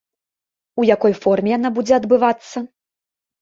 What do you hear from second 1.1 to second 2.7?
форме яна будзе адбывацца?